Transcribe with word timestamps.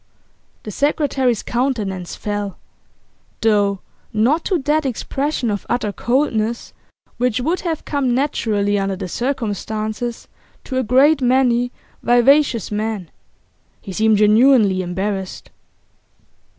The 0.63 0.71
secretary's 0.71 1.43
countenance 1.43 2.15
fell, 2.15 2.57
though 3.41 3.81
not 4.11 4.43
to 4.45 4.57
that 4.63 4.83
expression 4.83 5.51
of 5.51 5.63
utter 5.69 5.91
coldness 5.91 6.73
which 7.17 7.39
would 7.39 7.59
have 7.59 7.85
come 7.85 8.15
naturally 8.15 8.79
under 8.79 8.95
the 8.95 9.07
circumstances 9.07 10.27
to 10.63 10.79
a 10.79 10.83
great 10.83 11.21
many 11.21 11.71
vivacious 12.01 12.71
men. 12.71 13.11
He 13.79 13.93
seemed 13.93 14.17
genuinely 14.17 14.81
embarrassed. 14.81 15.51